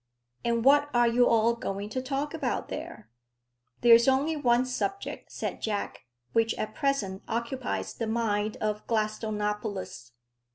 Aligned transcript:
"And 0.43 0.65
what 0.65 0.89
are 0.95 1.07
you 1.07 1.27
all 1.27 1.53
going 1.55 1.87
to 1.89 2.01
talk 2.01 2.33
about 2.33 2.69
there?" 2.69 3.11
"There 3.81 3.93
is 3.93 4.07
only 4.07 4.35
one 4.35 4.65
subject," 4.65 5.31
said 5.31 5.61
Jack, 5.61 6.05
"which 6.33 6.55
at 6.55 6.73
present 6.73 7.21
occupies 7.27 7.93
the 7.93 8.07
mind 8.07 8.57
of 8.57 8.87
Gladstonopolis. 8.87 10.13